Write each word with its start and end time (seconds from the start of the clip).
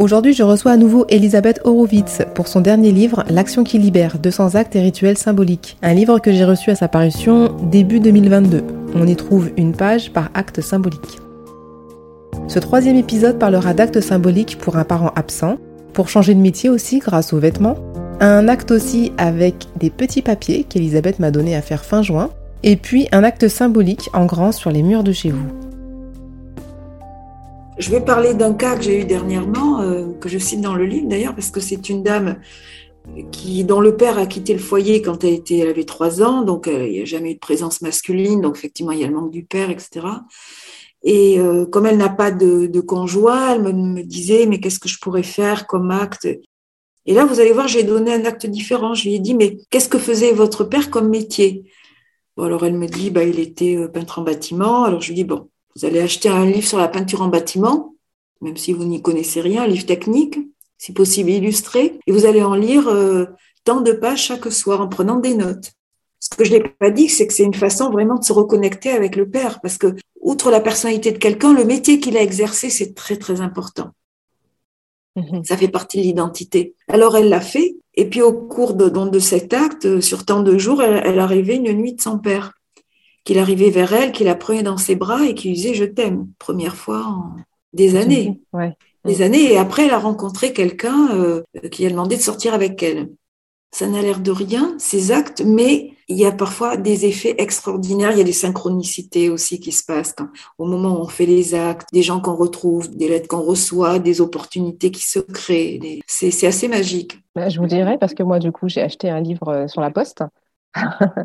Aujourd'hui, 0.00 0.32
je 0.32 0.42
reçois 0.42 0.72
à 0.72 0.76
nouveau 0.78 1.04
Elisabeth 1.10 1.60
Horowitz 1.62 2.22
pour 2.34 2.48
son 2.48 2.62
dernier 2.62 2.90
livre, 2.90 3.22
L'action 3.28 3.64
qui 3.64 3.76
libère, 3.76 4.16
200 4.18 4.54
actes 4.54 4.74
et 4.74 4.80
rituels 4.80 5.18
symboliques. 5.18 5.76
Un 5.82 5.92
livre 5.92 6.20
que 6.20 6.32
j'ai 6.32 6.46
reçu 6.46 6.70
à 6.70 6.74
sa 6.74 6.88
parution 6.88 7.54
début 7.70 8.00
2022. 8.00 8.64
On 8.94 9.06
y 9.06 9.14
trouve 9.14 9.50
une 9.58 9.74
page 9.74 10.10
par 10.10 10.30
acte 10.32 10.62
symbolique. 10.62 11.18
Ce 12.48 12.58
troisième 12.58 12.96
épisode 12.96 13.38
parlera 13.38 13.74
d'actes 13.74 14.00
symboliques 14.00 14.56
pour 14.56 14.78
un 14.78 14.84
parent 14.84 15.12
absent, 15.16 15.58
pour 15.92 16.08
changer 16.08 16.34
de 16.34 16.40
métier 16.40 16.70
aussi 16.70 17.00
grâce 17.00 17.34
aux 17.34 17.38
vêtements, 17.38 17.76
un 18.20 18.48
acte 18.48 18.70
aussi 18.70 19.12
avec 19.18 19.66
des 19.76 19.90
petits 19.90 20.22
papiers 20.22 20.64
qu'Elisabeth 20.64 21.18
m'a 21.18 21.30
donné 21.30 21.54
à 21.54 21.60
faire 21.60 21.84
fin 21.84 22.00
juin, 22.00 22.30
et 22.62 22.76
puis 22.76 23.06
un 23.12 23.22
acte 23.22 23.48
symbolique 23.48 24.08
en 24.14 24.24
grand 24.24 24.52
sur 24.52 24.70
les 24.70 24.82
murs 24.82 25.04
de 25.04 25.12
chez 25.12 25.28
vous. 25.28 25.69
Je 27.80 27.90
vais 27.90 28.02
parler 28.02 28.34
d'un 28.34 28.52
cas 28.52 28.76
que 28.76 28.82
j'ai 28.82 29.00
eu 29.00 29.04
dernièrement, 29.06 29.80
euh, 29.80 30.12
que 30.20 30.28
je 30.28 30.36
cite 30.36 30.60
dans 30.60 30.74
le 30.74 30.84
livre 30.84 31.08
d'ailleurs, 31.08 31.34
parce 31.34 31.50
que 31.50 31.60
c'est 31.60 31.88
une 31.88 32.02
dame 32.02 32.38
qui, 33.32 33.64
dont 33.64 33.80
le 33.80 33.96
père 33.96 34.18
a 34.18 34.26
quitté 34.26 34.52
le 34.52 34.58
foyer 34.58 35.00
quand 35.00 35.24
elle, 35.24 35.66
avait 35.66 35.84
trois 35.84 36.22
ans, 36.22 36.42
donc 36.42 36.68
euh, 36.68 36.86
il 36.86 36.92
n'y 36.92 37.00
a 37.00 37.06
jamais 37.06 37.30
eu 37.30 37.34
de 37.36 37.38
présence 37.38 37.80
masculine, 37.80 38.42
donc 38.42 38.58
effectivement 38.58 38.92
il 38.92 39.00
y 39.00 39.04
a 39.04 39.06
le 39.06 39.14
manque 39.14 39.30
du 39.30 39.44
père, 39.44 39.70
etc. 39.70 40.06
Et 41.04 41.40
euh, 41.40 41.64
comme 41.64 41.86
elle 41.86 41.96
n'a 41.96 42.10
pas 42.10 42.30
de, 42.30 42.80
conjoint, 42.80 43.54
elle 43.54 43.62
me, 43.62 44.02
disait 44.02 44.44
mais 44.44 44.60
qu'est-ce 44.60 44.78
que 44.78 44.88
je 44.90 44.98
pourrais 44.98 45.22
faire 45.22 45.66
comme 45.66 45.90
acte? 45.90 46.28
Et 47.06 47.14
là 47.14 47.24
vous 47.24 47.40
allez 47.40 47.52
voir, 47.52 47.66
j'ai 47.66 47.82
donné 47.82 48.12
un 48.12 48.26
acte 48.26 48.44
différent. 48.44 48.92
Je 48.92 49.04
lui 49.04 49.14
ai 49.14 49.20
dit 49.20 49.34
mais 49.34 49.56
qu'est-ce 49.70 49.88
que 49.88 49.98
faisait 49.98 50.32
votre 50.32 50.64
père 50.64 50.90
comme 50.90 51.08
métier? 51.08 51.64
Alors 52.38 52.66
elle 52.66 52.76
me 52.76 52.86
dit 52.86 53.08
bah 53.08 53.24
il 53.24 53.40
était 53.40 53.78
peintre 53.88 54.18
en 54.18 54.22
bâtiment. 54.22 54.84
Alors 54.84 55.00
je 55.00 55.08
lui 55.08 55.14
dis 55.14 55.24
bon 55.24 55.48
vous 55.76 55.84
allez 55.84 56.00
acheter 56.00 56.28
un 56.28 56.46
livre 56.46 56.66
sur 56.66 56.78
la 56.78 56.88
peinture 56.88 57.22
en 57.22 57.28
bâtiment, 57.28 57.94
même 58.40 58.56
si 58.56 58.72
vous 58.72 58.84
n'y 58.84 59.02
connaissez 59.02 59.40
rien, 59.40 59.62
un 59.62 59.66
livre 59.66 59.86
technique, 59.86 60.38
si 60.78 60.92
possible 60.92 61.30
illustré, 61.30 61.98
et 62.06 62.12
vous 62.12 62.26
allez 62.26 62.42
en 62.42 62.54
lire 62.54 62.88
euh, 62.88 63.26
tant 63.64 63.80
de 63.80 63.92
pages 63.92 64.24
chaque 64.24 64.50
soir 64.50 64.80
en 64.80 64.88
prenant 64.88 65.16
des 65.16 65.34
notes. 65.34 65.72
Ce 66.18 66.30
que 66.30 66.44
je 66.44 66.52
n'ai 66.52 66.60
pas 66.60 66.90
dit, 66.90 67.08
c'est 67.08 67.26
que 67.26 67.32
c'est 67.32 67.44
une 67.44 67.54
façon 67.54 67.90
vraiment 67.90 68.18
de 68.18 68.24
se 68.24 68.32
reconnecter 68.32 68.90
avec 68.90 69.16
le 69.16 69.28
père, 69.28 69.60
parce 69.60 69.78
que 69.78 69.94
outre 70.20 70.50
la 70.50 70.60
personnalité 70.60 71.12
de 71.12 71.18
quelqu'un, 71.18 71.54
le 71.54 71.64
métier 71.64 72.00
qu'il 72.00 72.16
a 72.16 72.22
exercé, 72.22 72.70
c'est 72.70 72.94
très 72.94 73.16
très 73.16 73.40
important. 73.40 73.90
Mhm. 75.16 75.44
Ça 75.44 75.56
fait 75.56 75.68
partie 75.68 75.98
de 75.98 76.02
l'identité. 76.02 76.74
Alors 76.88 77.16
elle 77.16 77.28
l'a 77.28 77.40
fait, 77.40 77.76
et 77.94 78.08
puis 78.08 78.22
au 78.22 78.32
cours 78.32 78.74
de, 78.74 78.88
de 78.88 79.18
cet 79.18 79.52
acte, 79.52 80.00
sur 80.00 80.24
tant 80.24 80.42
de 80.42 80.56
jours, 80.58 80.82
elle, 80.82 81.02
elle 81.04 81.18
arrivait 81.18 81.56
une 81.56 81.72
nuit 81.72 81.94
de 81.94 82.00
son 82.00 82.18
père 82.18 82.52
qu'il 83.30 83.38
arrivait 83.38 83.70
vers 83.70 83.92
elle, 83.92 84.10
qu'il 84.10 84.26
la 84.26 84.34
prenait 84.34 84.64
dans 84.64 84.76
ses 84.76 84.96
bras 84.96 85.24
et 85.24 85.36
qu'il 85.36 85.52
disait 85.52 85.72
je 85.72 85.84
t'aime. 85.84 86.26
Première 86.40 86.74
fois 86.74 87.04
en 87.06 87.36
des 87.72 87.94
années. 87.94 88.40
Des 89.04 89.22
années. 89.22 89.52
Et 89.52 89.56
après, 89.56 89.86
elle 89.86 89.92
a 89.92 90.00
rencontré 90.00 90.52
quelqu'un 90.52 91.10
euh, 91.12 91.42
qui 91.70 91.86
a 91.86 91.90
demandé 91.90 92.16
de 92.16 92.22
sortir 92.22 92.54
avec 92.54 92.82
elle. 92.82 93.10
Ça 93.70 93.86
n'a 93.86 94.02
l'air 94.02 94.18
de 94.18 94.32
rien, 94.32 94.74
ces 94.78 95.12
actes, 95.12 95.44
mais 95.46 95.92
il 96.08 96.16
y 96.16 96.24
a 96.24 96.32
parfois 96.32 96.76
des 96.76 97.06
effets 97.06 97.36
extraordinaires. 97.38 98.10
Il 98.10 98.18
y 98.18 98.20
a 98.20 98.24
des 98.24 98.32
synchronicités 98.32 99.30
aussi 99.30 99.60
qui 99.60 99.70
se 99.70 99.84
passent 99.84 100.16
au 100.58 100.66
moment 100.66 100.98
où 100.98 101.02
on 101.02 101.06
fait 101.06 101.24
les 101.24 101.54
actes, 101.54 101.86
des 101.92 102.02
gens 102.02 102.20
qu'on 102.20 102.34
retrouve, 102.34 102.90
des 102.90 103.06
lettres 103.06 103.28
qu'on 103.28 103.42
reçoit, 103.42 104.00
des 104.00 104.20
opportunités 104.20 104.90
qui 104.90 105.04
se 105.04 105.20
créent. 105.20 106.00
C'est 106.08 106.48
assez 106.48 106.66
magique. 106.66 107.16
Bah, 107.36 107.48
je 107.48 107.60
vous 107.60 107.68
dirais, 107.68 107.96
parce 107.96 108.14
que 108.14 108.24
moi, 108.24 108.40
du 108.40 108.50
coup, 108.50 108.68
j'ai 108.68 108.82
acheté 108.82 109.08
un 109.08 109.20
livre 109.20 109.48
euh, 109.50 109.68
sur 109.68 109.80
la 109.80 109.92
poste 109.92 110.24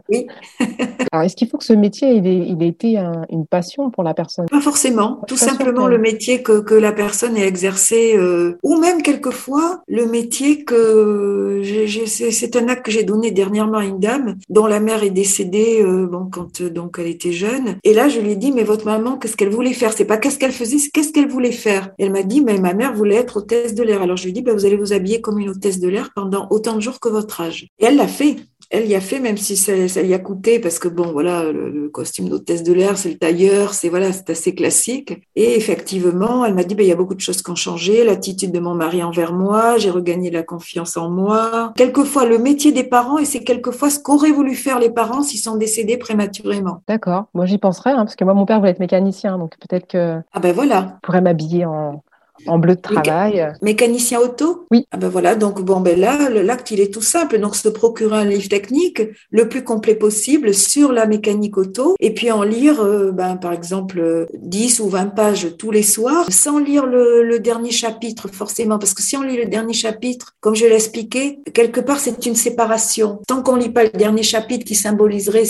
oui. 0.09 0.27
Alors, 1.11 1.25
est-ce 1.25 1.35
qu'il 1.35 1.47
faut 1.47 1.57
que 1.57 1.63
ce 1.63 1.73
métier 1.73 2.13
il 2.13 2.27
ait, 2.27 2.47
il 2.47 2.63
été 2.63 2.97
une 3.29 3.45
passion 3.45 3.91
pour 3.91 4.03
la 4.03 4.13
personne? 4.13 4.45
Pas 4.49 4.61
forcément. 4.61 5.21
Tout 5.27 5.37
simplement 5.37 5.87
le 5.87 5.97
métier 5.97 6.41
que, 6.41 6.61
que, 6.61 6.73
la 6.73 6.91
personne 6.91 7.37
ait 7.37 7.47
exercé, 7.47 8.17
euh, 8.17 8.57
ou 8.63 8.79
même 8.79 9.01
quelquefois 9.01 9.81
le 9.87 10.05
métier 10.07 10.63
que 10.63 11.61
c'est 12.05 12.55
un 12.55 12.67
acte 12.67 12.85
que 12.85 12.91
j'ai 12.91 13.03
donné 13.03 13.31
dernièrement 13.31 13.77
à 13.77 13.85
une 13.85 13.99
dame 13.99 14.35
dont 14.49 14.67
la 14.67 14.79
mère 14.79 15.03
est 15.03 15.09
décédée 15.09 15.81
euh, 15.81 16.07
bon 16.07 16.27
quand 16.31 16.61
euh, 16.61 16.69
donc 16.69 16.97
elle 16.99 17.07
était 17.07 17.31
jeune. 17.31 17.77
Et 17.83 17.93
là, 17.93 18.09
je 18.09 18.19
lui 18.19 18.31
ai 18.31 18.35
dit 18.35 18.51
mais 18.51 18.63
votre 18.63 18.85
maman, 18.85 19.17
qu'est-ce 19.17 19.37
qu'elle 19.37 19.49
voulait 19.49 19.73
faire? 19.73 19.93
C'est 19.93 20.05
pas 20.05 20.17
qu'est-ce 20.17 20.39
qu'elle 20.39 20.51
faisait, 20.51 20.77
c'est 20.77 20.89
qu'est-ce 20.89 21.11
qu'elle 21.11 21.29
voulait 21.29 21.51
faire? 21.51 21.91
elle 21.99 22.11
m'a 22.11 22.23
dit 22.23 22.41
mais 22.41 22.59
ma 22.59 22.73
mère 22.73 22.93
voulait 22.93 23.15
être 23.15 23.37
hôtesse 23.37 23.75
de 23.75 23.83
l'air. 23.83 24.01
Alors 24.01 24.17
je 24.17 24.23
lui 24.23 24.31
ai 24.31 24.33
dit 24.33 24.41
bah, 24.41 24.53
vous 24.53 24.65
allez 24.65 24.77
vous 24.77 24.93
habiller 24.93 25.21
comme 25.21 25.39
une 25.39 25.49
hôtesse 25.49 25.79
de 25.79 25.87
l'air 25.87 26.11
pendant 26.15 26.47
autant 26.49 26.75
de 26.75 26.81
jours 26.81 26.99
que 26.99 27.09
votre 27.09 27.41
âge. 27.41 27.67
Et 27.79 27.85
elle 27.85 27.95
l'a 27.95 28.07
fait 28.07 28.37
elle 28.75 28.87
y 28.87 28.95
a 28.95 29.01
fait, 29.01 29.19
même 29.19 29.37
si 29.37 29.55
ça, 29.55 29.87
ça 29.87 30.01
y 30.01 30.13
a 30.13 30.19
coûté, 30.19 30.59
parce 30.59 30.79
que 30.79 30.87
bon, 30.87 31.11
voilà, 31.11 31.51
le, 31.51 31.89
costume 31.89 32.27
d'hôtesse 32.27 32.63
de 32.63 32.73
l'air, 32.73 32.97
c'est 32.97 33.09
le 33.09 33.17
tailleur, 33.17 33.73
c'est 33.73 33.87
voilà, 33.87 34.11
c'est 34.11 34.29
assez 34.29 34.53
classique. 34.53 35.21
Et 35.35 35.55
effectivement, 35.55 36.43
elle 36.43 36.53
m'a 36.53 36.63
dit, 36.63 36.75
ben, 36.75 36.83
il 36.83 36.89
y 36.89 36.91
a 36.91 36.95
beaucoup 36.95 37.15
de 37.15 37.21
choses 37.21 37.41
qui 37.41 37.49
ont 37.51 37.55
changé, 37.55 38.03
l'attitude 38.03 38.51
de 38.51 38.59
mon 38.59 38.73
mari 38.73 39.01
envers 39.01 39.31
moi, 39.33 39.77
j'ai 39.77 39.89
regagné 39.89 40.29
la 40.29 40.43
confiance 40.43 40.97
en 40.97 41.09
moi. 41.09 41.73
Quelquefois, 41.77 42.25
le 42.25 42.37
métier 42.37 42.73
des 42.73 42.83
parents, 42.83 43.17
et 43.17 43.25
c'est 43.25 43.43
quelquefois 43.43 43.89
ce 43.89 43.99
qu'auraient 43.99 44.31
voulu 44.31 44.55
faire 44.55 44.79
les 44.79 44.89
parents 44.89 45.21
s'ils 45.21 45.39
sont 45.39 45.55
décédés 45.55 45.97
prématurément. 45.97 46.81
D'accord. 46.87 47.25
Moi, 47.33 47.45
j'y 47.45 47.57
penserais, 47.57 47.91
hein, 47.91 48.03
parce 48.03 48.15
que 48.15 48.25
moi, 48.25 48.33
mon 48.33 48.45
père 48.45 48.59
voulait 48.59 48.71
être 48.71 48.79
mécanicien, 48.79 49.37
donc 49.37 49.53
peut-être 49.57 49.87
que. 49.87 50.19
Ah 50.33 50.39
ben 50.39 50.53
voilà. 50.53 50.97
pourrait 51.01 51.21
m'habiller 51.21 51.65
en 51.65 52.03
en 52.47 52.59
bleu 52.59 52.75
de 52.75 52.81
travail. 52.81 53.53
Mécanicien 53.61 54.19
auto 54.19 54.65
Oui. 54.71 54.85
Ah 54.91 54.97
ben 54.97 55.09
voilà, 55.09 55.35
donc 55.35 55.61
bon, 55.61 55.81
ben 55.81 55.99
là, 55.99 56.29
l'acte, 56.29 56.71
il 56.71 56.79
est 56.79 56.93
tout 56.93 57.01
simple. 57.01 57.39
Donc, 57.39 57.55
se 57.55 57.69
procurer 57.69 58.17
un 58.17 58.25
livre 58.25 58.49
technique 58.49 59.01
le 59.29 59.49
plus 59.49 59.63
complet 59.63 59.95
possible 59.95 60.53
sur 60.53 60.91
la 60.91 61.05
mécanique 61.05 61.57
auto 61.57 61.95
et 61.99 62.13
puis 62.13 62.31
en 62.31 62.43
lire, 62.43 62.81
euh, 62.81 63.11
ben, 63.11 63.37
par 63.37 63.53
exemple, 63.53 64.27
10 64.33 64.79
ou 64.79 64.89
20 64.89 65.07
pages 65.07 65.57
tous 65.57 65.71
les 65.71 65.83
soirs 65.83 66.25
sans 66.29 66.59
lire 66.59 66.85
le, 66.85 67.23
le, 67.23 67.39
dernier 67.39 67.71
chapitre, 67.71 68.27
forcément. 68.31 68.79
Parce 68.79 68.93
que 68.93 69.01
si 69.01 69.15
on 69.17 69.21
lit 69.21 69.37
le 69.37 69.45
dernier 69.45 69.73
chapitre, 69.73 70.33
comme 70.39 70.55
je 70.55 70.65
l'ai 70.65 70.75
expliqué, 70.75 71.39
quelque 71.53 71.79
part, 71.79 71.99
c'est 71.99 72.25
une 72.25 72.35
séparation. 72.35 73.19
Tant 73.27 73.41
qu'on 73.41 73.55
lit 73.55 73.69
pas 73.69 73.83
le 73.83 73.89
dernier 73.89 74.23
chapitre 74.23 74.65
qui 74.65 74.75
symboliserait 74.75 75.45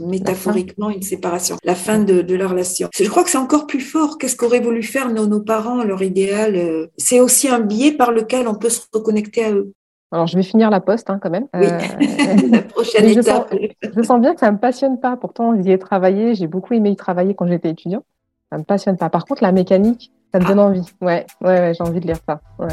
métaphoriquement 0.00 0.90
une 0.90 1.02
séparation, 1.02 1.56
la 1.64 1.74
fin 1.74 1.98
de, 1.98 2.22
de 2.22 2.34
la 2.34 2.48
relation. 2.48 2.88
Je 2.92 3.08
crois 3.08 3.24
que 3.24 3.30
c'est 3.30 3.38
encore 3.38 3.66
plus 3.66 3.80
fort. 3.80 4.18
Qu'est-ce 4.18 4.36
qu'auraient 4.36 4.60
voulu 4.60 4.82
faire 4.82 5.10
nos, 5.10 5.26
nos 5.26 5.40
parents, 5.40 5.82
leur 5.84 6.02
idéal 6.02 6.56
euh, 6.56 6.86
C'est 6.96 7.20
aussi 7.20 7.48
un 7.48 7.60
biais 7.60 7.92
par 7.92 8.12
lequel 8.12 8.48
on 8.48 8.54
peut 8.54 8.70
se 8.70 8.80
reconnecter 8.92 9.44
à 9.44 9.52
eux. 9.52 9.72
Alors, 10.12 10.26
je 10.26 10.36
vais 10.36 10.42
finir 10.44 10.70
la 10.70 10.80
poste 10.80 11.10
hein, 11.10 11.18
quand 11.20 11.30
même. 11.30 11.48
Oui, 11.54 11.66
euh, 11.66 12.48
la 12.50 12.62
prochaine 12.62 13.04
étape. 13.18 13.52
Je 13.82 14.02
sens, 14.02 14.20
bien 14.20 14.34
que 14.34 14.40
ça 14.40 14.46
ne 14.46 14.52
me 14.52 14.60
passionne 14.60 15.00
pas. 15.00 15.16
Pourtant, 15.16 15.60
j'y 15.60 15.72
ai 15.72 15.78
travaillé. 15.78 16.34
J'ai 16.34 16.46
beaucoup 16.46 16.74
aimé 16.74 16.90
y 16.90 16.96
travailler 16.96 17.34
quand 17.34 17.46
j'étais 17.46 17.70
étudiant. 17.70 18.04
Ça 18.50 18.56
ne 18.56 18.60
me 18.60 18.64
passionne 18.64 18.96
pas. 18.96 19.10
Par 19.10 19.24
contre, 19.24 19.42
la 19.42 19.52
mécanique, 19.52 20.12
ça 20.32 20.38
me 20.38 20.46
donne 20.46 20.60
ah. 20.60 20.66
envie. 20.66 20.86
Ouais, 21.00 21.26
ouais, 21.40 21.60
ouais 21.60 21.74
j'ai 21.74 21.82
envie 21.82 22.00
de 22.00 22.06
lire 22.06 22.18
ça. 22.26 22.40
Ouais 22.58 22.68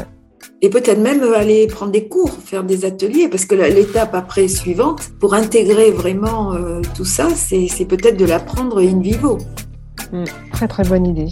et 0.60 0.70
peut-être 0.70 1.00
même 1.00 1.22
aller 1.34 1.66
prendre 1.66 1.92
des 1.92 2.08
cours, 2.08 2.32
faire 2.32 2.64
des 2.64 2.84
ateliers, 2.84 3.28
parce 3.28 3.44
que 3.44 3.54
l'étape 3.54 4.14
après 4.14 4.48
suivante, 4.48 5.10
pour 5.20 5.34
intégrer 5.34 5.90
vraiment 5.90 6.54
euh, 6.54 6.80
tout 6.94 7.04
ça, 7.04 7.28
c'est 7.34 7.84
peut-être 7.84 8.16
de 8.16 8.24
l'apprendre 8.24 8.80
in 8.80 9.00
vivo. 9.00 9.38
Très 10.52 10.68
très 10.68 10.84
bonne 10.84 11.06
idée. 11.06 11.28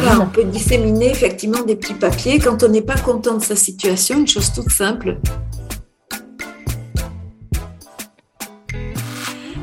Voilà, 0.00 0.20
on 0.20 0.26
peut 0.26 0.44
disséminer 0.44 1.10
effectivement 1.10 1.62
des 1.64 1.74
petits 1.74 1.94
papiers 1.94 2.38
quand 2.38 2.62
on 2.62 2.68
n'est 2.68 2.82
pas 2.82 2.96
content 2.96 3.34
de 3.34 3.42
sa 3.42 3.56
situation, 3.56 4.20
une 4.20 4.28
chose 4.28 4.52
toute 4.52 4.70
simple. 4.70 5.18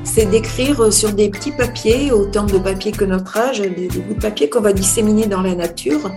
C'est 0.03 0.25
d'écrire 0.25 0.91
sur 0.91 1.13
des 1.13 1.29
petits 1.29 1.53
papiers, 1.53 2.11
autant 2.11 2.45
de 2.45 2.57
papiers 2.57 2.91
que 2.91 3.05
notre 3.05 3.37
âge, 3.37 3.59
des, 3.61 3.87
bouts 3.87 4.13
de 4.13 4.19
papier 4.19 4.49
qu'on 4.49 4.59
va 4.59 4.73
disséminer 4.73 5.25
dans 5.27 5.41
la 5.41 5.55
nature 5.55 6.11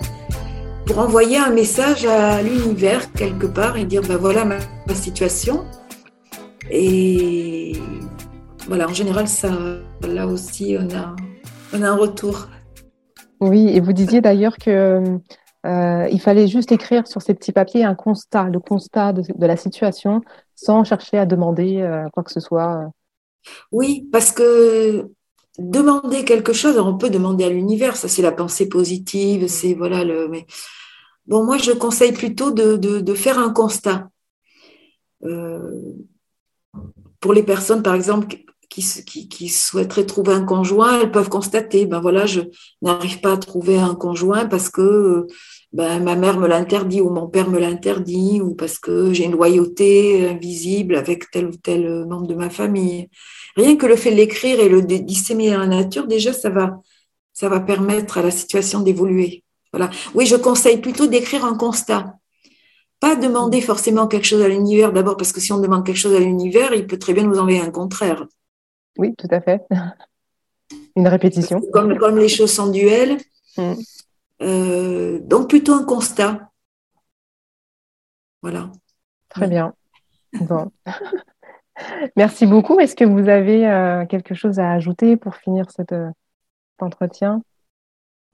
pour 0.84 0.98
envoyer 0.98 1.36
un 1.36 1.50
message 1.50 2.04
à 2.04 2.42
l'univers 2.42 3.12
quelque 3.12 3.46
part 3.46 3.76
et 3.76 3.84
dire 3.84 4.02
ben 4.02 4.16
voilà 4.16 4.44
ma 4.44 4.58
situation. 4.94 5.64
Et 6.72 7.74
voilà, 8.66 8.88
en 8.88 8.94
général, 8.94 9.28
ça, 9.28 9.50
là 10.02 10.26
aussi, 10.26 10.76
on 10.78 10.92
a, 10.94 11.14
on 11.72 11.82
a 11.82 11.88
un 11.88 11.96
retour. 11.96 12.48
Oui, 13.40 13.68
et 13.68 13.80
vous 13.80 13.92
disiez 13.92 14.20
d'ailleurs 14.20 14.56
que 14.56 15.20
euh, 15.66 16.08
il 16.10 16.20
fallait 16.20 16.48
juste 16.48 16.72
écrire 16.72 17.06
sur 17.06 17.20
ces 17.22 17.34
petits 17.34 17.52
papiers 17.52 17.84
un 17.84 17.94
constat, 17.94 18.44
le 18.44 18.60
constat 18.60 19.12
de, 19.12 19.46
la 19.46 19.56
situation, 19.56 20.22
sans 20.54 20.84
chercher 20.84 21.18
à 21.18 21.26
demander 21.26 21.80
euh, 21.80 22.08
quoi 22.12 22.22
que 22.22 22.32
ce 22.32 22.40
soit. 22.40 22.90
Oui, 23.72 24.08
parce 24.12 24.32
que 24.32 25.10
demander 25.58 26.24
quelque 26.24 26.52
chose, 26.52 26.78
on 26.78 26.96
peut 26.96 27.10
demander 27.10 27.44
à 27.44 27.50
l'univers, 27.50 27.96
ça 27.96 28.08
c'est 28.08 28.22
la 28.22 28.32
pensée 28.32 28.68
positive, 28.68 29.48
c'est 29.48 29.74
voilà 29.74 30.04
le. 30.04 30.28
Mais 30.28 30.46
bon, 31.26 31.44
moi 31.44 31.58
je 31.58 31.72
conseille 31.72 32.12
plutôt 32.12 32.50
de, 32.50 33.14
faire 33.14 33.38
un 33.38 33.52
constat. 33.52 34.08
Euh, 35.24 35.92
pour 37.20 37.32
les 37.32 37.42
personnes, 37.42 37.82
par 37.82 37.94
exemple, 37.94 38.36
qui, 38.80 39.48
souhaiteraient 39.48 40.06
trouver 40.06 40.32
un 40.32 40.44
conjoint, 40.44 41.00
elles 41.00 41.10
peuvent 41.10 41.28
constater, 41.28 41.86
ben 41.86 42.00
voilà, 42.00 42.26
je 42.26 42.40
n'arrive 42.82 43.20
pas 43.20 43.32
à 43.32 43.36
trouver 43.36 43.78
un 43.78 43.94
conjoint 43.94 44.46
parce 44.46 44.68
que 44.68 45.26
ben, 45.72 46.02
ma 46.02 46.16
mère 46.16 46.38
me 46.38 46.48
l'interdit 46.48 47.00
ou 47.00 47.10
mon 47.10 47.28
père 47.28 47.50
me 47.50 47.58
l'interdit 47.58 48.40
ou 48.40 48.54
parce 48.54 48.78
que 48.78 49.12
j'ai 49.12 49.24
une 49.24 49.32
loyauté 49.32 50.28
invisible 50.28 50.96
avec 50.96 51.30
tel 51.30 51.46
ou 51.46 51.56
tel 51.56 52.06
membre 52.06 52.26
de 52.26 52.34
ma 52.34 52.50
famille. 52.50 53.08
Rien 53.56 53.76
que 53.76 53.86
le 53.86 53.96
fait 53.96 54.10
de 54.10 54.16
l'écrire 54.16 54.60
et 54.60 54.68
le 54.68 54.82
disséminer 54.82 55.52
dans 55.52 55.60
la 55.60 55.66
nature, 55.66 56.06
déjà, 56.06 56.32
ça 56.32 56.48
va, 56.48 56.80
ça 57.32 57.48
va 57.48 57.60
permettre 57.60 58.18
à 58.18 58.22
la 58.22 58.30
situation 58.30 58.80
d'évoluer. 58.80 59.44
Voilà. 59.72 59.90
Oui, 60.14 60.26
je 60.26 60.36
conseille 60.36 60.78
plutôt 60.78 61.06
d'écrire 61.06 61.44
un 61.44 61.56
constat. 61.56 62.14
Pas 63.00 63.14
demander 63.14 63.60
forcément 63.60 64.08
quelque 64.08 64.26
chose 64.26 64.42
à 64.42 64.48
l'univers 64.48 64.92
d'abord, 64.92 65.16
parce 65.16 65.32
que 65.32 65.40
si 65.40 65.52
on 65.52 65.60
demande 65.60 65.84
quelque 65.84 65.98
chose 65.98 66.14
à 66.14 66.20
l'univers, 66.20 66.74
il 66.74 66.86
peut 66.86 66.98
très 66.98 67.12
bien 67.12 67.24
nous 67.24 67.38
envoyer 67.38 67.60
un 67.60 67.70
contraire. 67.70 68.26
Oui, 68.98 69.14
tout 69.16 69.28
à 69.30 69.40
fait. 69.40 69.66
Une 70.96 71.08
répétition. 71.08 71.62
Comme, 71.72 71.96
comme 71.96 72.18
les 72.18 72.28
choses 72.28 72.52
sont 72.52 72.70
duels. 72.70 73.18
Mm. 73.56 73.74
Euh, 74.42 75.18
donc 75.20 75.48
plutôt 75.48 75.74
un 75.74 75.84
constat. 75.84 76.50
Voilà. 78.42 78.70
Très 79.28 79.48
bien. 79.48 79.74
Bon. 80.40 80.70
Merci 82.16 82.46
beaucoup. 82.46 82.78
Est-ce 82.80 82.96
que 82.96 83.04
vous 83.04 83.28
avez 83.28 83.68
euh, 83.68 84.04
quelque 84.06 84.34
chose 84.34 84.58
à 84.58 84.72
ajouter 84.72 85.16
pour 85.16 85.36
finir 85.36 85.70
cet 85.70 85.94
entretien? 86.78 87.42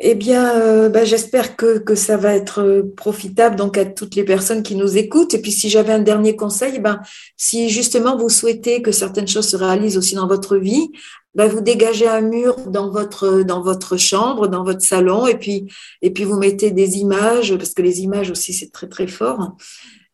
Eh 0.00 0.14
bien, 0.16 0.60
euh, 0.60 0.88
bah, 0.88 1.04
j'espère 1.04 1.56
que, 1.56 1.78
que, 1.78 1.94
ça 1.94 2.16
va 2.16 2.34
être 2.34 2.60
euh, 2.60 2.82
profitable 2.96 3.54
donc 3.54 3.78
à 3.78 3.84
toutes 3.84 4.16
les 4.16 4.24
personnes 4.24 4.64
qui 4.64 4.74
nous 4.74 4.96
écoutent. 4.96 5.34
Et 5.34 5.40
puis, 5.40 5.52
si 5.52 5.70
j'avais 5.70 5.92
un 5.92 6.00
dernier 6.00 6.34
conseil, 6.34 6.80
ben, 6.80 7.00
si 7.36 7.70
justement 7.70 8.16
vous 8.16 8.28
souhaitez 8.28 8.82
que 8.82 8.90
certaines 8.90 9.28
choses 9.28 9.48
se 9.48 9.56
réalisent 9.56 9.96
aussi 9.96 10.16
dans 10.16 10.26
votre 10.26 10.56
vie, 10.56 10.90
ben, 11.34 11.46
vous 11.46 11.60
dégagez 11.60 12.08
un 12.08 12.22
mur 12.22 12.56
dans 12.68 12.90
votre 12.90 13.42
dans 13.42 13.62
votre 13.62 13.96
chambre, 13.96 14.48
dans 14.48 14.64
votre 14.64 14.82
salon, 14.82 15.26
et 15.26 15.36
puis 15.36 15.66
et 16.02 16.10
puis 16.10 16.24
vous 16.24 16.38
mettez 16.38 16.70
des 16.70 16.98
images 16.98 17.56
parce 17.56 17.72
que 17.74 17.82
les 17.82 18.00
images 18.02 18.30
aussi 18.30 18.52
c'est 18.52 18.72
très 18.72 18.88
très 18.88 19.06
fort. 19.06 19.56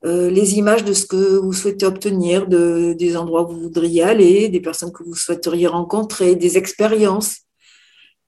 Euh, 0.06 0.30
les 0.30 0.54
images 0.54 0.84
de 0.84 0.94
ce 0.94 1.04
que 1.06 1.36
vous 1.36 1.52
souhaitez 1.52 1.84
obtenir, 1.84 2.46
de, 2.46 2.94
des 2.94 3.16
endroits 3.16 3.42
où 3.42 3.54
vous 3.54 3.60
voudriez 3.60 4.02
aller, 4.02 4.48
des 4.48 4.60
personnes 4.60 4.92
que 4.92 5.02
vous 5.04 5.14
souhaiteriez 5.14 5.66
rencontrer, 5.66 6.36
des 6.36 6.56
expériences. 6.56 7.40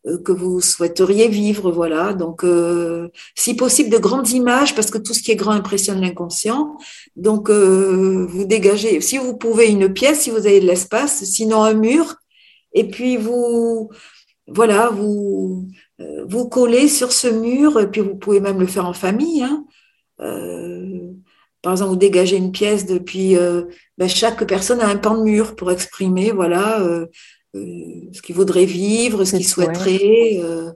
Euh, 0.07 0.19
que 0.19 0.33
vous 0.33 0.61
souhaiteriez 0.61 1.29
vivre, 1.29 1.71
voilà. 1.71 2.13
Donc, 2.13 2.45
euh, 2.45 3.09
si 3.37 3.55
possible, 3.55 3.91
de 3.91 3.99
grandes 3.99 4.31
images, 4.31 4.75
parce 4.75 4.91
que 4.91 4.99
tout 4.99 5.15
ce 5.15 5.23
qui 5.23 5.31
est 5.31 5.37
grand 5.37 5.53
impressionne 5.53 6.01
l'inconscient. 6.01 6.77
Donc, 7.15 7.51
euh, 7.51 8.27
vous 8.29 8.45
dégagez, 8.45 9.01
si 9.01 9.19
vous 9.19 9.37
pouvez, 9.37 9.71
une 9.71 9.93
pièce, 9.93 10.23
si 10.23 10.31
vous 10.31 10.47
avez 10.47 10.61
de 10.61 10.67
l'espace, 10.67 11.23
sinon 11.25 11.63
un 11.63 11.75
mur, 11.75 12.17
et 12.73 12.89
puis 12.89 13.17
vous, 13.17 13.91
voilà, 14.49 14.89
vous, 14.91 15.69
vous 16.27 16.49
collez 16.49 16.89
sur 16.89 17.13
ce 17.13 17.29
mur, 17.29 17.79
et 17.81 17.91
puis 17.91 18.01
vous 18.01 18.17
pouvez 18.17 18.41
même 18.41 18.61
le 18.61 18.67
faire 18.67 18.87
en 18.87 18.95
famille. 18.95 19.43
Hein. 19.43 19.65
par 21.63 21.73
exemple, 21.73 21.91
vous 21.91 21.97
dégagez 21.97 22.37
une 22.37 22.53
pièce 22.53 22.87
depuis, 22.87 23.37
ben, 23.99 24.09
chaque 24.09 24.45
personne 24.47 24.81
a 24.81 24.89
un 24.89 24.97
pan 24.97 25.17
de 25.17 25.23
mur 25.23 25.55
pour 25.55 25.71
exprimer, 25.71 26.33
voilà 26.33 26.81
euh, 26.81 27.07
ce 27.55 28.23
qu'il 28.23 28.35
voudrait 28.35 28.65
vivre, 28.65 29.25
ce 29.25 29.37
qu'il 29.37 29.47
souhaiterait. 29.47 30.41
Euh, 30.43 30.73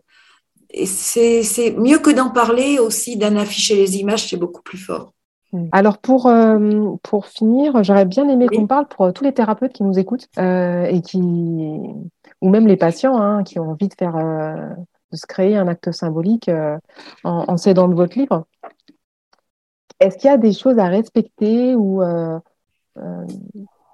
et 0.71 0.87
c'est 0.87 1.75
mieux 1.77 1.99
que 1.99 2.11
d'en 2.11 2.31
parler 2.31 2.79
aussi, 2.79 3.17
d'en 3.17 3.37
afficher 3.37 3.77
les 3.77 3.99
images, 3.99 4.29
c'est 4.29 4.37
beaucoup 4.37 4.63
plus 4.63 4.79
fort. 4.79 5.13
Mm. 5.53 5.69
Alors 5.73 5.99
pour, 5.99 6.27
euh, 6.27 6.95
pour 7.03 7.27
finir, 7.27 7.83
j'aurais 7.83 8.05
bien 8.05 8.29
aimé 8.29 8.47
qu'on 8.49 8.67
parle 8.67 8.87
pour 8.89 9.13
tous 9.13 9.25
les 9.25 9.33
thérapeutes 9.33 9.73
qui 9.73 9.85
nous 9.85 9.99
écoutent 9.99 10.29
et 10.37 11.01
qui 11.03 11.21
ou 12.43 12.51
même 12.51 12.67
les 12.67 12.77
patients 12.77 13.17
hein, 13.19 13.43
qui 13.45 13.59
ont 13.59 13.71
envie 13.71 13.89
de 13.89 13.95
faire 13.95 14.15
de 15.13 15.17
se 15.17 15.27
créer 15.27 15.57
un 15.57 15.69
acte 15.69 15.93
symbolique 15.93 16.51
en, 16.51 17.45
en 17.49 17.57
s'aidant 17.57 17.89
de 17.89 17.95
votre 17.95 18.19
livre. 18.19 18.45
Est-ce 20.01 20.19
qu'il 20.19 20.29
y 20.29 20.35
a 20.35 20.37
des 20.37 20.53
choses 20.53 20.79
à 20.79 20.89
respecter 20.89 21.75
ou 21.75 22.03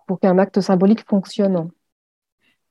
pour 0.09 0.19
qu'un 0.19 0.39
acte 0.39 0.61
symbolique 0.61 1.09
fonctionne? 1.09 1.71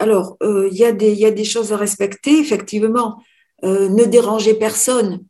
Alors, 0.01 0.35
euh, 0.41 0.67
il 0.71 0.77
y, 0.77 0.83
a 0.83 0.91
des 1.31 1.43
choses 1.43 1.71
à 1.73 1.77
respecter, 1.77 2.39
effectivement. 2.39 3.21
Euh, 3.63 3.87
ne 3.87 4.03
dérangez 4.05 4.55
personne. 4.55 5.23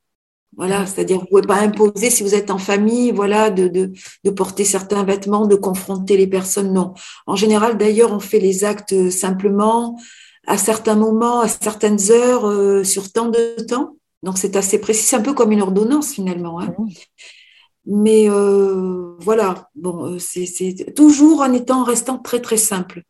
Voilà, 0.55 0.85
c'est-à-dire 0.85 1.17
vous 1.17 1.23
ne 1.23 1.29
pouvez 1.29 1.41
pas 1.41 1.59
imposer 1.59 2.09
si 2.09 2.23
vous 2.23 2.35
êtes 2.35 2.49
en 2.49 2.57
famille, 2.57 3.11
voilà, 3.11 3.49
de, 3.49 3.91
porter 4.31 4.63
certains 4.63 5.03
vêtements, 5.03 5.45
de 5.45 5.55
confronter 5.55 6.15
les 6.15 6.27
personnes. 6.27 6.71
Non. 6.71 6.93
En 7.27 7.35
général, 7.35 7.77
d'ailleurs, 7.77 8.13
on 8.13 8.21
fait 8.21 8.39
les 8.39 8.63
actes 8.63 9.09
simplement 9.09 9.99
à 10.47 10.57
certains 10.57 10.95
moments, 10.95 11.41
à 11.41 11.49
certaines 11.49 12.09
heures, 12.09 12.47
euh, 12.47 12.85
sur 12.85 13.11
tant 13.11 13.27
de 13.27 13.61
temps. 13.67 13.97
Donc 14.23 14.37
c'est 14.37 14.55
assez 14.55 14.79
précis. 14.79 15.03
C'est 15.03 15.17
un 15.17 15.21
peu 15.21 15.33
comme 15.33 15.51
une 15.51 15.61
ordonnance 15.61 16.13
finalement. 16.13 16.61
Hein. 16.61 16.73
Mais 17.85 18.29
voilà, 19.19 19.69
bon, 19.75 20.17
c'est 20.19 20.93
toujours 20.95 21.41
en 21.41 21.51
étant 21.51 21.81
en 21.81 21.83
restant 21.83 22.19
très 22.19 22.39
très 22.39 22.57
simple. 22.57 23.03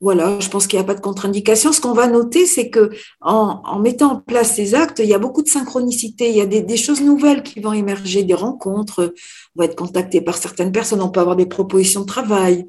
Voilà, 0.00 0.38
je 0.38 0.48
pense 0.48 0.68
qu'il 0.68 0.78
n'y 0.78 0.84
a 0.84 0.86
pas 0.86 0.94
de 0.94 1.00
contre-indication. 1.00 1.72
Ce 1.72 1.80
qu'on 1.80 1.92
va 1.92 2.06
noter, 2.06 2.46
c'est 2.46 2.70
que 2.70 2.90
en, 3.20 3.80
mettant 3.80 4.12
en 4.12 4.20
place 4.20 4.54
ces 4.54 4.76
actes, 4.76 5.00
il 5.00 5.08
y 5.08 5.14
a 5.14 5.18
beaucoup 5.18 5.42
de 5.42 5.48
synchronicité. 5.48 6.30
Il 6.30 6.36
y 6.36 6.40
a 6.40 6.46
des, 6.46 6.76
choses 6.76 7.00
nouvelles 7.00 7.42
qui 7.42 7.58
vont 7.58 7.72
émerger, 7.72 8.22
des 8.22 8.34
rencontres. 8.34 9.12
On 9.56 9.60
va 9.60 9.64
être 9.64 9.74
contacté 9.74 10.20
par 10.20 10.36
certaines 10.36 10.70
personnes. 10.70 11.02
On 11.02 11.10
peut 11.10 11.18
avoir 11.18 11.34
des 11.34 11.46
propositions 11.46 12.02
de 12.02 12.06
travail. 12.06 12.66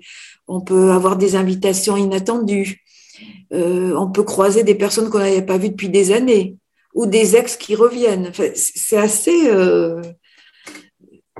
On 0.48 0.62
peut 0.62 0.92
avoir 0.92 1.18
des 1.18 1.36
invitations 1.36 1.98
inattendues. 1.98 2.84
Euh, 3.54 3.94
on 3.96 4.10
peut 4.10 4.24
croiser 4.24 4.64
des 4.64 4.76
personnes 4.76 5.12
qu'on 5.12 5.20
n'avait 5.20 5.46
pas 5.46 5.60
vues 5.60 5.70
depuis 5.70 5.90
des 5.90 6.12
années 6.12 6.58
ou 6.96 7.06
des 7.06 7.36
ex 7.36 7.58
qui 7.58 7.76
reviennent. 7.76 8.32
c'est 8.56 8.98
assez. 8.98 9.50
Euh, 9.50 10.02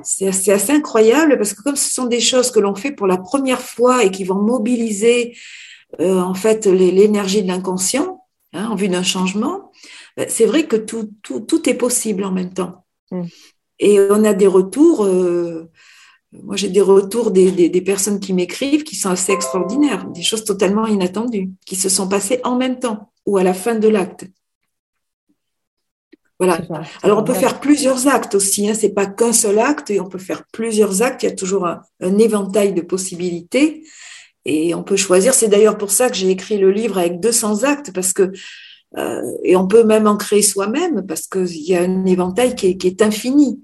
c'est 0.04 0.28
assez, 0.28 0.52
assez, 0.52 0.72
incroyable 0.72 1.38
parce 1.38 1.54
que 1.54 1.62
comme 1.62 1.76
ce 1.76 1.92
sont 1.92 2.06
des 2.06 2.22
choses 2.22 2.52
que 2.52 2.60
l'on 2.60 2.74
fait 2.74 2.94
pour 2.94 3.06
la 3.06 3.18
première 3.18 3.60
fois 3.60 4.06
et 4.06 4.12
qui 4.12 4.24
vont 4.24 4.42
mobiliser 4.42 5.36
euh, 6.00 6.20
en 6.20 6.34
fait 6.34 6.66
l'énergie 6.66 7.42
de 7.42 7.48
l'inconscient 7.48 8.24
hein, 8.54 8.70
en 8.70 8.76
vue 8.76 8.90
d'un 8.90 9.04
changement, 9.04 9.72
ben, 10.16 10.28
c'est 10.30 10.46
vrai 10.46 10.66
que 10.68 10.76
tout, 10.76 11.10
tout, 11.24 11.40
tout, 11.40 11.70
est 11.70 11.74
possible 11.74 12.24
en 12.24 12.32
même 12.32 12.54
temps. 12.54 12.86
Mm. 13.12 13.24
Et 13.80 14.00
on 14.00 14.24
a 14.24 14.34
des 14.34 14.48
retours, 14.48 15.06
euh, 15.06 15.70
moi 16.32 16.56
j'ai 16.56 16.70
des 16.70 16.82
retours 16.82 17.32
des, 17.32 17.52
des, 17.52 17.70
des 17.70 17.82
personnes 17.82 18.20
qui 18.20 18.34
m'écrivent 18.34 18.84
qui 18.84 18.96
sont 18.96 19.10
assez 19.10 19.32
extraordinaires, 19.32 20.06
des 20.10 20.22
choses 20.22 20.44
totalement 20.44 20.86
inattendues, 20.86 21.50
qui 21.66 21.76
se 21.76 21.90
sont 21.90 22.08
passées 22.08 22.40
en 22.44 22.56
même 22.56 22.80
temps 22.80 23.12
ou 23.26 23.38
à 23.38 23.44
la 23.44 23.54
fin 23.54 23.76
de 23.76 23.88
l'acte. 23.88 24.26
Voilà. 26.40 26.62
Alors 27.04 27.20
on 27.20 27.24
peut 27.24 27.34
faire 27.34 27.60
plusieurs 27.60 28.08
actes 28.08 28.36
aussi, 28.36 28.70
hein. 28.70 28.74
c'est 28.74 28.94
pas 28.94 29.06
qu'un 29.06 29.34
seul 29.34 29.60
acte, 29.60 29.92
et 29.92 30.00
on 30.00 30.08
peut 30.08 30.20
faire 30.20 30.44
plusieurs 30.54 31.02
actes. 31.02 31.24
Il 31.24 31.30
y 31.30 31.32
a 31.32 31.36
toujours 31.36 31.68
un, 31.68 31.82
un 32.00 32.18
éventail 32.18 32.74
de 32.74 32.82
possibilités. 32.82 33.84
Et 34.46 34.74
on 34.74 34.84
peut 34.84 34.96
choisir. 34.96 35.34
C'est 35.34 35.48
d'ailleurs 35.48 35.78
pour 35.78 35.92
ça 35.92 36.10
que 36.10 36.16
j'ai 36.16 36.30
écrit 36.30 36.58
le 36.58 36.72
livre 36.72 36.98
avec 36.98 37.20
200 37.20 37.64
actes, 37.64 37.92
parce 37.94 38.14
que 38.14 38.32
euh, 38.98 39.22
et 39.44 39.56
on 39.56 39.68
peut 39.68 39.84
même 39.84 40.08
en 40.08 40.18
créer 40.18 40.42
soi-même, 40.42 41.06
parce 41.06 41.28
qu'il 41.28 41.62
y 41.62 41.76
a 41.76 41.82
un 41.82 42.06
éventail 42.06 42.56
qui 42.56 42.68
est, 42.68 43.02
infini. 43.02 43.64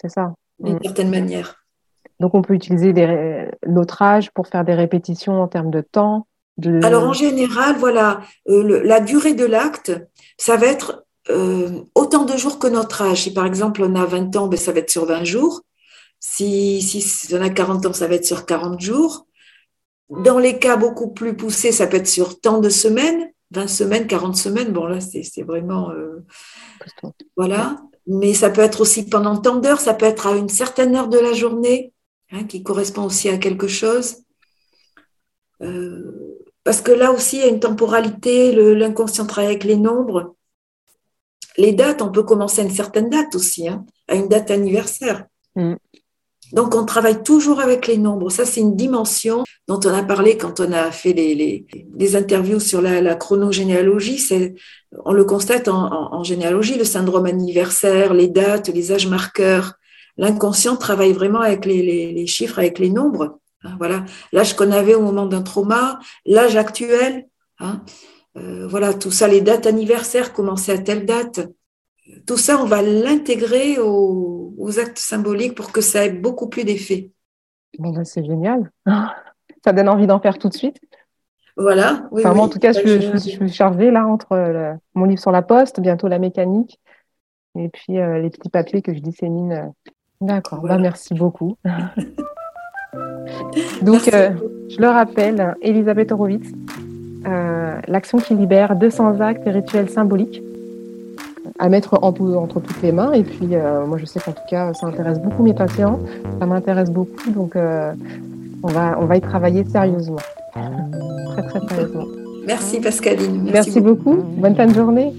C'est 0.00 0.10
ça. 0.10 0.34
D'une 0.60 0.76
mm. 0.76 0.82
certaine 0.84 1.10
manière. 1.10 1.64
Donc 2.20 2.34
on 2.34 2.42
peut 2.42 2.54
utiliser 2.54 2.94
notre 3.66 4.02
âge 4.02 4.30
pour 4.30 4.46
faire 4.46 4.64
des 4.64 4.74
répétitions 4.74 5.42
en 5.42 5.48
termes 5.48 5.70
de 5.72 5.80
temps. 5.80 6.28
Alors 6.82 7.08
en 7.08 7.12
général, 7.12 7.76
voilà, 7.78 8.20
euh, 8.48 8.82
la 8.84 9.00
durée 9.00 9.34
de 9.34 9.44
l'acte, 9.44 9.92
ça 10.38 10.56
va 10.56 10.66
être 10.66 11.04
euh, 11.30 11.82
autant 11.94 12.24
de 12.24 12.36
jours 12.36 12.60
que 12.60 12.68
notre 12.68 13.02
âge. 13.02 13.22
Si 13.22 13.32
par 13.32 13.46
exemple 13.46 13.82
on 13.82 13.96
a 13.96 14.04
20 14.04 14.36
ans, 14.36 14.46
ben, 14.46 14.56
ça 14.56 14.70
va 14.70 14.78
être 14.78 14.90
sur 14.90 15.04
20 15.04 15.24
jours. 15.24 15.62
Si, 16.20 16.80
si 16.82 17.34
on 17.34 17.40
a 17.40 17.48
40 17.50 17.86
ans, 17.86 17.92
ça 17.92 18.06
va 18.06 18.14
être 18.14 18.26
sur 18.26 18.46
40 18.46 18.80
jours. 18.80 19.26
Dans 20.10 20.38
les 20.38 20.58
cas 20.58 20.76
beaucoup 20.76 21.10
plus 21.10 21.36
poussés, 21.36 21.72
ça 21.72 21.86
peut 21.86 21.96
être 21.96 22.06
sur 22.06 22.40
tant 22.40 22.60
de 22.60 22.68
semaines, 22.68 23.32
20 23.52 23.66
semaines, 23.68 24.06
40 24.06 24.36
semaines. 24.36 24.72
Bon, 24.72 24.86
là, 24.86 24.98
c'est 25.00 25.42
vraiment. 25.42 25.90
Euh, 25.90 26.24
voilà. 27.36 27.78
Mais 28.06 28.34
ça 28.34 28.50
peut 28.50 28.60
être 28.62 28.80
aussi 28.80 29.08
pendant 29.08 29.36
tant 29.38 29.56
d'heures, 29.56 29.80
ça 29.80 29.94
peut 29.94 30.06
être 30.06 30.26
à 30.26 30.36
une 30.36 30.48
certaine 30.48 30.96
heure 30.96 31.08
de 31.08 31.18
la 31.18 31.32
journée, 31.32 31.92
hein, 32.32 32.44
qui 32.44 32.62
correspond 32.62 33.04
aussi 33.04 33.28
à 33.28 33.38
quelque 33.38 33.68
chose. 33.68 34.16
Euh, 35.62 36.42
parce 36.64 36.80
que 36.80 36.92
là 36.92 37.12
aussi, 37.12 37.36
il 37.36 37.42
y 37.42 37.44
a 37.44 37.48
une 37.48 37.60
temporalité, 37.60 38.52
l'inconscient 38.74 39.26
travaille 39.26 39.50
avec 39.50 39.64
les 39.64 39.76
nombres. 39.76 40.34
Les 41.56 41.72
dates, 41.72 42.02
on 42.02 42.10
peut 42.10 42.22
commencer 42.22 42.62
à 42.62 42.64
une 42.64 42.70
certaine 42.70 43.10
date 43.10 43.34
aussi, 43.34 43.68
hein, 43.68 43.84
à 44.08 44.14
une 44.14 44.28
date 44.28 44.50
anniversaire. 44.50 45.26
Mm. 45.54 45.74
Donc, 46.52 46.74
on 46.74 46.84
travaille 46.84 47.22
toujours 47.22 47.60
avec 47.60 47.86
les 47.86 47.96
nombres. 47.96 48.30
Ça, 48.30 48.44
c'est 48.44 48.60
une 48.60 48.76
dimension 48.76 49.44
dont 49.68 49.80
on 49.84 49.94
a 49.94 50.02
parlé 50.02 50.36
quand 50.36 50.60
on 50.60 50.70
a 50.72 50.90
fait 50.90 51.12
les, 51.12 51.66
les, 51.98 52.16
interviews 52.16 52.60
sur 52.60 52.82
la, 52.82 53.00
la 53.00 53.14
chronogénéalogie. 53.14 54.22
On 55.04 55.12
le 55.12 55.24
constate 55.24 55.68
en, 55.68 56.12
en, 56.12 56.22
généalogie, 56.22 56.76
le 56.76 56.84
syndrome 56.84 57.26
anniversaire, 57.26 58.12
les 58.12 58.28
dates, 58.28 58.68
les 58.68 58.92
âges 58.92 59.06
marqueurs. 59.06 59.74
L'inconscient 60.18 60.76
travaille 60.76 61.12
vraiment 61.12 61.40
avec 61.40 61.64
les, 61.64 62.12
les, 62.12 62.26
chiffres, 62.26 62.58
avec 62.58 62.78
les 62.78 62.90
nombres. 62.90 63.38
Hein, 63.64 63.76
voilà, 63.78 64.04
l'âge 64.32 64.54
qu'on 64.54 64.72
avait 64.72 64.94
au 64.94 65.00
moment 65.00 65.26
d'un 65.26 65.42
trauma, 65.42 66.00
l'âge 66.26 66.56
actuel. 66.56 67.28
Hein, 67.60 67.82
euh, 68.36 68.66
voilà, 68.68 68.92
tout 68.92 69.10
ça, 69.10 69.26
les 69.26 69.40
dates 69.40 69.66
anniversaires, 69.66 70.32
commencer 70.32 70.72
à 70.72 70.78
telle 70.78 71.06
date 71.06 71.40
tout 72.26 72.36
ça, 72.36 72.60
on 72.60 72.64
va 72.64 72.82
l'intégrer 72.82 73.78
aux, 73.78 74.78
actes 74.78 74.98
symboliques 74.98 75.54
pour 75.54 75.72
que 75.72 75.80
ça 75.80 76.06
ait 76.06 76.12
beaucoup 76.12 76.48
plus 76.48 76.64
d'effet. 76.64 77.10
Bon, 77.78 77.90
ben, 77.90 78.04
c'est 78.04 78.24
génial. 78.24 78.70
Ça 79.64 79.72
donne 79.72 79.88
envie 79.88 80.08
d'en 80.08 80.18
faire 80.18 80.38
tout 80.38 80.48
de 80.48 80.54
suite. 80.54 80.80
Voilà. 81.56 82.08
Oui, 82.10 82.26
en 82.26 82.48
tout 82.48 82.58
cas, 82.58 82.72
je, 82.72 83.16
suis 83.16 83.48
chargée 83.48 83.92
là 83.92 84.06
entre 84.06 84.76
mon 84.94 85.04
livre 85.04 85.20
sur 85.20 85.30
la 85.30 85.42
poste, 85.42 85.78
bientôt 85.78 86.08
la 86.08 86.18
mécanique, 86.18 86.80
et 87.56 87.68
puis 87.68 87.98
euh, 87.98 88.18
les 88.20 88.30
petits 88.30 88.48
papiers 88.48 88.82
que 88.82 88.92
je 88.92 88.98
dissémine. 88.98 89.72
D'accord. 90.20 90.62
Ben, 90.62 90.78
merci 90.78 91.14
beaucoup. 91.14 91.56
Donc, 93.82 94.08
euh, 94.12 94.30
je 94.68 94.80
le 94.80 94.88
rappelle, 94.88 95.54
Elisabeth 95.62 96.10
Horowitz, 96.10 96.50
euh, 97.26 97.80
l'action 97.86 98.18
qui 98.18 98.34
libère 98.34 98.74
200 98.74 99.20
actes 99.20 99.46
et 99.46 99.50
rituels 99.50 99.90
symboliques 99.90 100.42
à 101.62 101.68
mettre 101.68 101.96
entre 102.02 102.60
toutes 102.60 102.82
les 102.82 102.90
mains. 102.90 103.12
Et 103.12 103.22
puis, 103.22 103.50
euh, 103.52 103.86
moi, 103.86 103.96
je 103.96 104.04
sais 104.04 104.18
qu'en 104.18 104.32
tout 104.32 104.42
cas, 104.50 104.74
ça 104.74 104.88
intéresse 104.88 105.20
beaucoup 105.20 105.44
mes 105.44 105.54
patients. 105.54 106.00
Ça 106.40 106.44
m'intéresse 106.44 106.90
beaucoup. 106.90 107.30
Donc, 107.30 107.54
euh, 107.54 107.92
on, 108.64 108.66
va, 108.66 108.98
on 109.00 109.04
va 109.04 109.16
y 109.16 109.20
travailler 109.20 109.64
sérieusement. 109.64 110.16
Très, 110.52 111.42
très 111.44 111.60
sérieusement. 111.68 112.06
Merci, 112.48 112.80
Pascaline. 112.80 113.48
Merci, 113.52 113.80
beaucoup. 113.80 114.16
Bonne 114.16 114.56
fin 114.56 114.66
de 114.66 114.74
journée. 114.74 115.12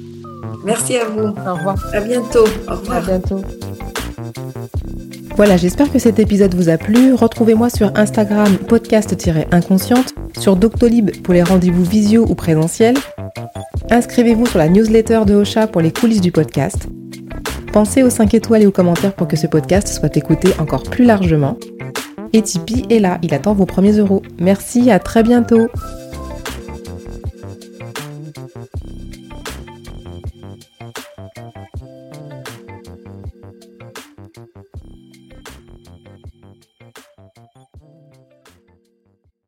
Merci 0.66 0.98
à 0.98 1.06
vous. 1.06 1.28
Au 1.28 1.54
revoir. 1.56 1.78
À 1.94 2.02
bientôt. 2.02 2.46
Au 2.70 2.76
revoir. 2.76 2.98
À 2.98 3.02
bientôt. 3.02 3.40
Voilà, 5.38 5.56
j'espère 5.56 5.90
que 5.94 5.98
cet 5.98 6.20
épisode 6.20 6.54
vous 6.56 6.68
a 6.68 6.78
plu. 6.78 7.14
Retrouvez-moi 7.14 7.70
sur 7.70 7.90
Instagram 7.96 8.58
podcast-inconsciente, 8.68 10.14
sur 10.38 10.58
Doctolib 10.58 11.10
pour 11.24 11.34
les 11.34 11.42
rendez-vous 11.42 11.86
visio 11.86 12.26
ou 12.28 12.36
présentiels. 12.36 12.98
Inscrivez-vous 13.90 14.46
sur 14.46 14.60
la 14.60 14.70
newsletter 14.70 15.22
de 15.25 15.36
Ocha 15.36 15.68
pour 15.68 15.82
les 15.82 15.92
coulisses 15.92 16.22
du 16.22 16.32
podcast. 16.32 16.88
Pensez 17.72 18.04
aux 18.04 18.10
5 18.10 18.34
étoiles 18.34 18.63
et 18.63 18.66
aux 18.66 18.72
commentaires 18.72 19.13
pour 19.13 19.28
que 19.28 19.36
ce 19.36 19.48
podcast 19.48 19.88
soit 19.88 20.16
écouté 20.16 20.50
encore 20.60 20.84
plus 20.84 21.06
largement. 21.06 21.58
Et 22.32 22.42
Tipeee 22.42 22.86
est 22.90 23.00
là, 23.00 23.20
il 23.22 23.34
attend 23.34 23.54
vos 23.54 23.66
premiers 23.66 23.98
euros. 23.98 24.24
Merci, 24.40 24.90
à 24.90 25.00
très 25.00 25.22
bientôt 25.22 25.68